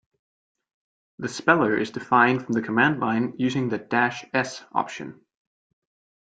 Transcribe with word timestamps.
The 1.19 1.27
speller 1.27 1.77
is 1.77 1.91
defined 1.91 2.43
from 2.43 2.53
the 2.53 2.63
command 2.63 2.99
line 2.99 3.35
using 3.37 3.69
the 3.69 3.77
-s 3.77 4.65
option. 4.73 5.23